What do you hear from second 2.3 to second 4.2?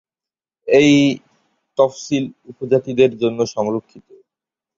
উপজাতিদের জন্য সংরক্ষিত।